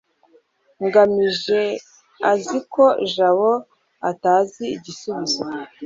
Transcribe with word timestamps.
ngamije 0.85 1.61
azi 2.31 2.57
ko 2.73 2.85
jabo 3.13 3.51
atazi 4.11 4.63
igisubizo 4.75 5.43